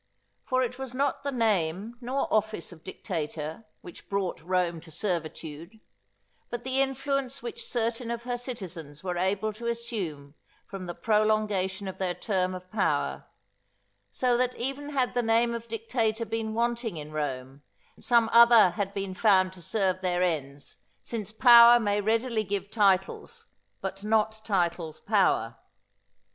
[0.45, 5.79] For it was not the name nor office of Dictator which brought Rome to servitude,
[6.49, 10.33] but the influence which certain of her citizens were able to assume
[10.65, 13.27] from the prolongation of their term of power;
[14.11, 17.61] so that even had the name of Dictator been wanting in Rome,
[17.99, 23.45] some other had been found to serve their ends, since power may readily give titles,
[23.81, 25.57] but not titles power.